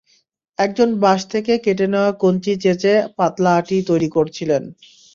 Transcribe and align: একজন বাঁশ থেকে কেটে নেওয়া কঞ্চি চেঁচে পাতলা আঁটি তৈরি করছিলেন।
একজন 0.59 0.89
বাঁশ 1.03 1.21
থেকে 1.33 1.53
কেটে 1.65 1.85
নেওয়া 1.89 2.11
কঞ্চি 2.21 2.53
চেঁচে 2.63 2.93
পাতলা 3.17 3.51
আঁটি 3.57 3.77
তৈরি 3.89 4.09
করছিলেন। 4.15 4.63